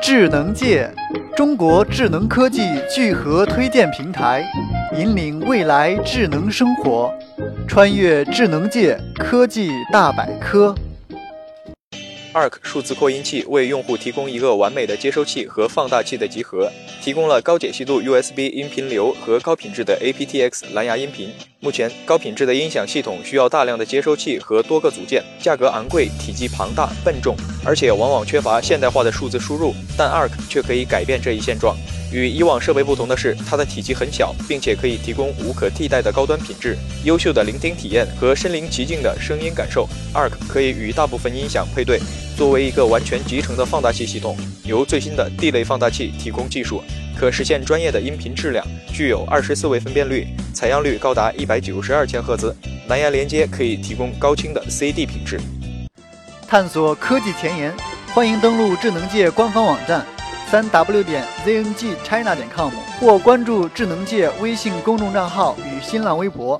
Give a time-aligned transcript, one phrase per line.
[0.00, 0.88] 智能界，
[1.36, 4.44] 中国智能科技聚合推荐平台，
[4.96, 7.12] 引领未来智能生活，
[7.66, 10.74] 穿越智能界科技大百科。
[12.34, 16.70] ARC 数字扩音器为用户提供一个完美的接收器和放大器的集合，
[17.02, 21.32] 提供了高解析度 USB 音频流和高品质的 aptX 蓝牙音频。
[21.60, 29.74] 目前，高品质的音响系统需要大量的接收器和多个组件，价格昂贵，体积庞大笨重，而且往往缺乏现代化的数字输入。
[29.96, 31.76] 但 ARC 却可以改变这一现状。
[32.12, 39.88] 与以往设备不同的是，它的体积很小，并且可以提供无可替代的高端品质、优秀的聆听体验和身临其境的声音感受。
[40.14, 42.00] ARC 可以与大部分音响配对，
[42.36, 46.82] 作为一个完全集成的放大器系统，由最新的 D 类放大器提供技术，
[47.18, 52.54] 可实现专业的音频质量，具有二十四位分辨率，采样率高达一百九十二千赫兹，
[52.88, 55.38] 蓝牙连接可以提供高清的 CD 品质。
[56.46, 57.74] 探索科技前沿，
[58.14, 60.06] 欢迎登录智能界官方网站。
[60.50, 66.58] 三 w 点 zngchina 点 com 或关注智能界微信公众账号与新浪微博。